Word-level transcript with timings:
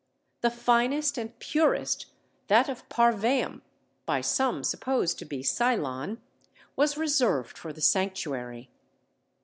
The 0.41 0.49
finest 0.49 1.19
and 1.19 1.37
purest 1.37 2.07
that 2.47 2.67
of 2.67 2.89
Parvaim, 2.89 3.61
by 4.07 4.19
some 4.21 4.63
supposed 4.63 5.19
to 5.19 5.25
be 5.25 5.43
Ceylon 5.43 6.19
was 6.75 6.97
reserved 6.97 7.55
for 7.55 7.71
the 7.71 7.81
sanctuary. 7.81 8.71